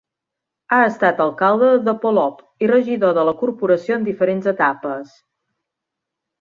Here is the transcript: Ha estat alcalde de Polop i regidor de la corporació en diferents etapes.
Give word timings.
Ha 0.77 0.79
estat 0.85 1.21
alcalde 1.25 1.69
de 1.89 1.93
Polop 2.07 2.41
i 2.67 2.71
regidor 2.73 3.15
de 3.19 3.27
la 3.29 3.37
corporació 3.45 4.01
en 4.01 4.11
diferents 4.11 4.51
etapes. 4.57 5.17